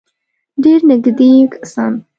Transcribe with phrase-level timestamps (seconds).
[0.63, 1.93] ډېر نېږدې کسان.